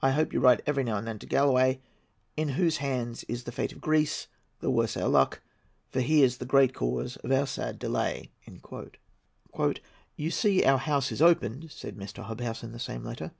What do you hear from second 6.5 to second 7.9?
cause of our sad